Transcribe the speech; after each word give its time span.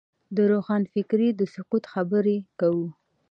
د 0.35 0.37
روښانفکرۍ 0.51 1.29
د 1.39 1.41
سقوط 1.53 1.83
خبره 1.93 2.35
کوو. 2.59 2.87